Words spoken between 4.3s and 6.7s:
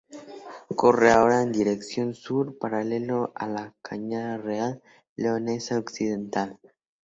Real Leonesa Occidental.